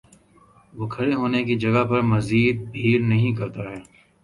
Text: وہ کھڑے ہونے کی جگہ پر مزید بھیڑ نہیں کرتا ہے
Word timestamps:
وہ 0.73 0.85
کھڑے 0.93 1.13
ہونے 1.19 1.39
کی 1.47 1.55
جگہ 1.63 1.83
پر 1.89 2.01
مزید 2.13 2.57
بھیڑ 2.71 2.99
نہیں 3.11 3.31
کرتا 3.39 3.63
ہے 3.71 3.79